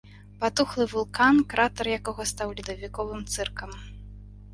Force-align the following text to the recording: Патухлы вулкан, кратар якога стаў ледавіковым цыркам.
Патухлы 0.43 0.85
вулкан, 0.93 1.41
кратар 1.51 1.89
якога 1.99 2.25
стаў 2.31 2.55
ледавіковым 2.61 3.21
цыркам. 3.37 3.77